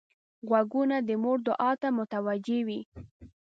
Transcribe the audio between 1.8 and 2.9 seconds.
ته متوجه وي